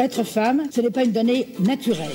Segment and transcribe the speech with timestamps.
[0.00, 2.08] Être femme, ce n'est pas une donnée naturelle.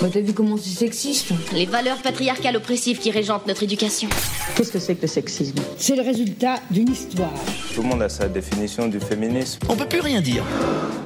[0.00, 4.08] Bah t'as vu comment c'est sexiste Les valeurs patriarcales oppressives qui régentent notre éducation.
[4.54, 7.34] Qu'est-ce que c'est que le sexisme C'est le résultat d'une histoire.
[7.74, 9.58] Tout le monde a sa définition du féminisme.
[9.68, 10.44] On peut plus rien dire.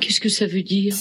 [0.01, 0.95] Qu'est-ce que ça veut dire?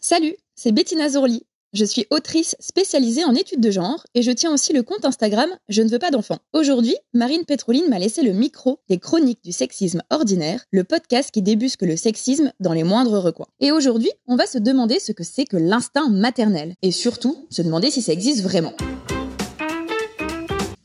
[0.00, 1.46] Salut, c'est Bettina Zorli.
[1.74, 5.50] Je suis autrice spécialisée en études de genre et je tiens aussi le compte Instagram
[5.68, 6.38] Je ne veux pas d'enfants.
[6.54, 11.42] Aujourd'hui, Marine Pétroline m'a laissé le micro des chroniques du sexisme ordinaire, le podcast qui
[11.42, 13.48] débusque le sexisme dans les moindres recoins.
[13.60, 17.60] Et aujourd'hui, on va se demander ce que c'est que l'instinct maternel et surtout se
[17.60, 18.72] demander si ça existe vraiment.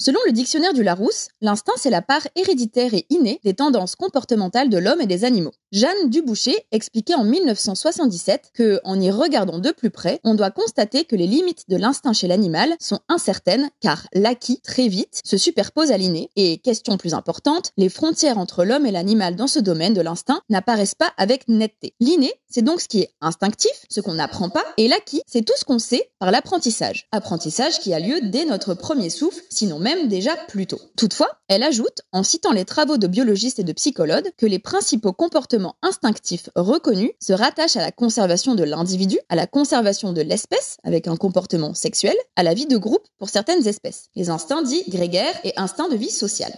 [0.06, 4.68] Selon le dictionnaire du Larousse, l'instinct, c'est la part héréditaire et innée des tendances comportementales
[4.68, 5.54] de l'homme et des animaux.
[5.72, 11.06] Jeanne Duboucher expliquait en 1977 que, en y regardant de plus près, on doit constater
[11.06, 15.94] que les limites de l'instinct chez l'animal sont incertaines car l'acquis, très vite, se superpose
[15.94, 19.94] à l'inné et, question plus importante, les frontières entre l'homme et l'animal dans ce domaine
[19.94, 21.94] de l'instinct n'apparaissent pas avec netteté.
[22.02, 25.56] L'inné, c'est donc ce qui est instinctif, ce qu'on n'apprend pas, et l'acquis, c'est tout
[25.58, 27.08] ce qu'on sait par l'apprentissage.
[27.14, 30.80] Apprentissage qui a lieu dès notre premier souffle, sinon même déjà plus tôt.
[30.98, 35.14] Toutefois, elle ajoute, en citant les travaux de biologistes et de psychologues, que les principaux
[35.14, 40.78] comportements instinctifs reconnus se rattachent à la conservation de l'individu, à la conservation de l'espèce,
[40.84, 44.84] avec un comportement sexuel, à la vie de groupe pour certaines espèces, les instincts dits
[44.88, 46.54] grégaires et instincts de vie sociale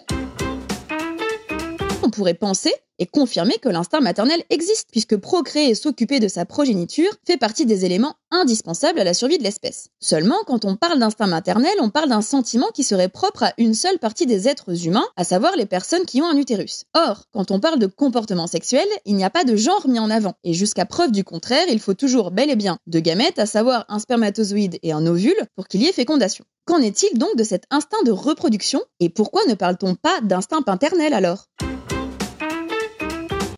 [2.16, 7.12] pourrait penser et confirmer que l'instinct maternel existe, puisque procréer et s'occuper de sa progéniture
[7.28, 9.90] fait partie des éléments indispensables à la survie de l'espèce.
[10.00, 13.74] Seulement, quand on parle d'instinct maternel, on parle d'un sentiment qui serait propre à une
[13.74, 16.86] seule partie des êtres humains, à savoir les personnes qui ont un utérus.
[16.94, 20.10] Or, quand on parle de comportement sexuel, il n'y a pas de genre mis en
[20.10, 23.46] avant, et jusqu'à preuve du contraire, il faut toujours bel et bien deux gamètes, à
[23.46, 26.46] savoir un spermatozoïde et un ovule, pour qu'il y ait fécondation.
[26.66, 31.14] Qu'en est-il donc de cet instinct de reproduction, et pourquoi ne parle-t-on pas d'instinct paternel
[31.14, 31.46] alors?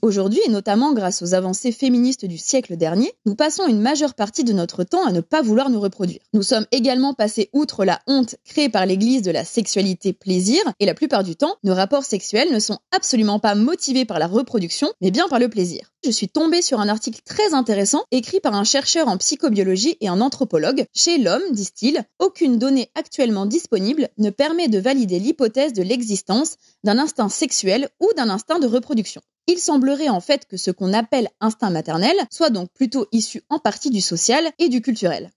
[0.07, 4.45] Aujourd'hui, et notamment grâce aux avancées féministes du siècle dernier, nous passons une majeure partie
[4.45, 6.21] de notre temps à ne pas vouloir nous reproduire.
[6.31, 10.85] Nous sommes également passés outre la honte créée par l'Église de la sexualité plaisir, et
[10.85, 14.93] la plupart du temps, nos rapports sexuels ne sont absolument pas motivés par la reproduction,
[15.01, 15.91] mais bien par le plaisir.
[16.05, 20.07] Je suis tombée sur un article très intéressant écrit par un chercheur en psychobiologie et
[20.07, 20.85] un anthropologue.
[20.95, 26.55] Chez l'homme, disent-ils, aucune donnée actuellement disponible ne permet de valider l'hypothèse de l'existence
[26.85, 29.21] d'un instinct sexuel ou d'un instinct de reproduction.
[29.49, 33.59] Il semblerait en fait que ce qu'on appelle instinct maternel soit donc plutôt issu en
[33.59, 35.31] partie du social et du culturel.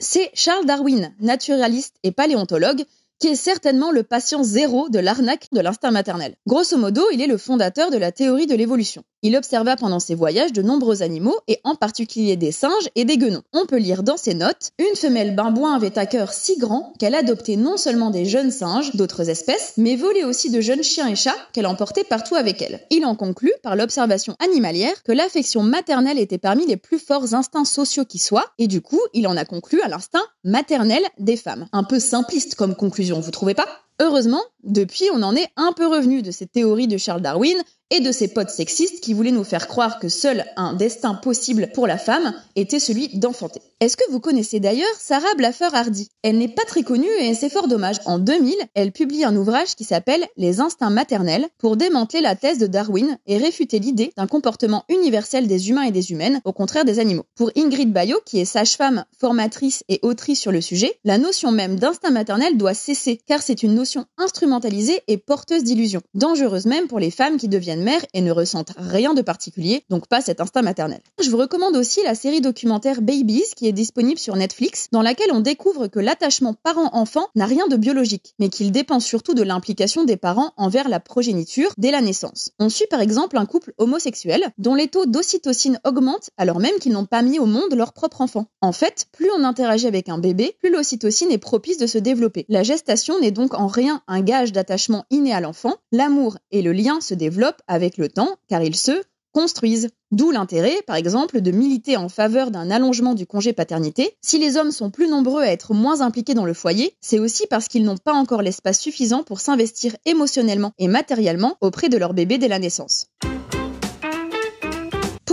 [0.00, 2.84] C'est Charles Darwin, naturaliste et paléontologue,
[3.22, 6.34] qui est certainement le patient zéro de l'arnaque de l'instinct maternel.
[6.48, 9.04] Grosso modo, il est le fondateur de la théorie de l'évolution.
[9.24, 13.18] Il observa pendant ses voyages de nombreux animaux, et en particulier des singes et des
[13.18, 13.44] guenons.
[13.52, 17.14] On peut lire dans ses notes Une femelle bimbouin avait un cœur si grand qu'elle
[17.14, 21.14] adoptait non seulement des jeunes singes d'autres espèces, mais volait aussi de jeunes chiens et
[21.14, 22.80] chats qu'elle emportait partout avec elle.
[22.90, 27.64] Il en conclut, par l'observation animalière, que l'affection maternelle était parmi les plus forts instincts
[27.64, 31.68] sociaux qui soient, et du coup, il en a conclu à l'instinct maternel des femmes.
[31.72, 33.68] Un peu simpliste comme conclusion, vous trouvez pas?
[34.02, 37.56] Heureusement, depuis, on en est un peu revenu de ces théories de Charles Darwin
[37.92, 41.68] et de ses potes sexistes qui voulaient nous faire croire que seul un destin possible
[41.74, 43.60] pour la femme était celui d'enfanter.
[43.80, 47.50] Est-ce que vous connaissez d'ailleurs Sarah Blaffer Hardy Elle n'est pas très connue et c'est
[47.50, 47.96] fort dommage.
[48.06, 52.56] En 2000, elle publie un ouvrage qui s'appelle Les instincts maternels pour démanteler la thèse
[52.58, 56.86] de Darwin et réfuter l'idée d'un comportement universel des humains et des humaines, au contraire
[56.86, 57.24] des animaux.
[57.34, 61.76] Pour Ingrid Bayo, qui est sage-femme, formatrice et autrice sur le sujet, la notion même
[61.76, 66.98] d'instinct maternel doit cesser car c'est une notion instrumentalisée et porteuse d'illusions, dangereuse même pour
[66.98, 70.62] les femmes qui deviennent mère et ne ressentent rien de particulier, donc pas cet instinct
[70.62, 71.00] maternel.
[71.22, 75.32] Je vous recommande aussi la série documentaire Babies qui est disponible sur Netflix, dans laquelle
[75.32, 80.04] on découvre que l'attachement parent-enfant n'a rien de biologique, mais qu'il dépend surtout de l'implication
[80.04, 82.50] des parents envers la progéniture dès la naissance.
[82.58, 86.92] On suit par exemple un couple homosexuel dont les taux d'ocytocine augmentent alors même qu'ils
[86.92, 88.46] n'ont pas mis au monde leur propre enfant.
[88.60, 92.46] En fait, plus on interagit avec un bébé, plus l'ocytocine est propice de se développer.
[92.48, 96.72] La gestation n'est donc en rien un gage d'attachement inné à l'enfant, l'amour et le
[96.72, 99.02] lien se développent avec le temps car ils se
[99.32, 99.88] construisent.
[100.10, 104.14] D'où l'intérêt, par exemple, de militer en faveur d'un allongement du congé paternité.
[104.20, 107.46] Si les hommes sont plus nombreux à être moins impliqués dans le foyer, c'est aussi
[107.48, 112.12] parce qu'ils n'ont pas encore l'espace suffisant pour s'investir émotionnellement et matériellement auprès de leur
[112.12, 113.06] bébé dès la naissance.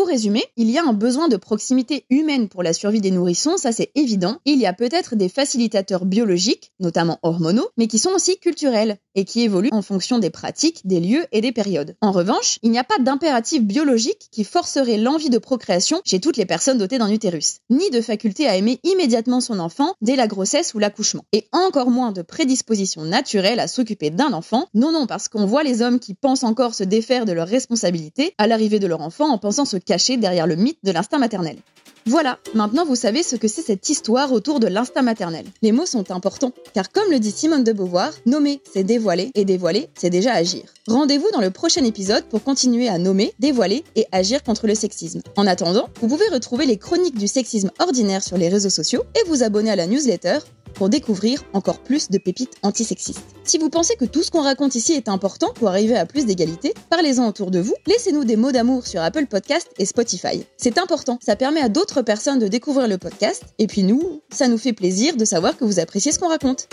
[0.09, 3.71] Résumer, il y a un besoin de proximité humaine pour la survie des nourrissons, ça
[3.71, 4.37] c'est évident.
[4.45, 9.23] Il y a peut-être des facilitateurs biologiques, notamment hormonaux, mais qui sont aussi culturels et
[9.23, 11.95] qui évoluent en fonction des pratiques, des lieux et des périodes.
[12.01, 16.37] En revanche, il n'y a pas d'impératif biologique qui forcerait l'envie de procréation chez toutes
[16.37, 20.25] les personnes dotées d'un utérus, ni de faculté à aimer immédiatement son enfant dès la
[20.25, 24.65] grossesse ou l'accouchement, et encore moins de prédisposition naturelle à s'occuper d'un enfant.
[24.73, 28.33] Non, non, parce qu'on voit les hommes qui pensent encore se défaire de leurs responsabilités
[28.39, 31.57] à l'arrivée de leur enfant en pensant se cacher derrière le mythe de l'instinct maternel.
[32.05, 35.45] Voilà, maintenant vous savez ce que c'est cette histoire autour de l'instinct maternel.
[35.61, 39.45] Les mots sont importants, car comme le dit Simone de Beauvoir, nommer, c'est dévoiler, et
[39.45, 40.63] dévoiler, c'est déjà agir.
[40.87, 45.21] Rendez-vous dans le prochain épisode pour continuer à nommer, dévoiler et agir contre le sexisme.
[45.35, 49.27] En attendant, vous pouvez retrouver les chroniques du sexisme ordinaire sur les réseaux sociaux et
[49.27, 50.39] vous abonner à la newsletter
[50.79, 53.35] pour découvrir encore plus de pépites antisexistes.
[53.43, 56.25] Si vous pensez que tout ce qu'on raconte ici est important pour arriver à plus
[56.25, 60.45] d'égalité, parlez-en autour de vous, laissez-nous des mots d'amour sur Apple Podcast et Spotify.
[60.55, 64.47] C'est important, ça permet à d'autres personnes de découvrir le podcast, et puis nous, ça
[64.47, 66.69] nous fait plaisir de savoir que vous appréciez ce qu'on raconte.